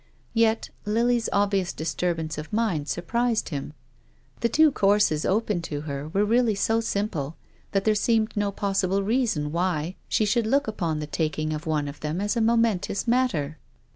[0.33, 3.73] Yet Lily's obvious disturbance of mind surprised him.
[4.39, 7.35] The two courses open to her were really so simple
[7.71, 11.87] that there seemed no possible reason why she should look upon the taking of one
[11.87, 13.59] of them as a momentous matter.